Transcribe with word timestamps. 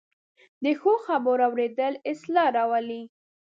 د 0.63 0.65
ښو 0.79 0.93
خبرو 1.05 1.45
اورېدل 1.49 1.93
اصلاح 2.11 2.47
راولي 2.57 3.01